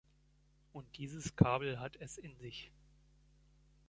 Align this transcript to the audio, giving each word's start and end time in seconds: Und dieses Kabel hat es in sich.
Und 0.73 0.97
dieses 0.97 1.35
Kabel 1.35 1.79
hat 1.79 1.95
es 1.97 2.17
in 2.17 2.35
sich. 2.39 2.71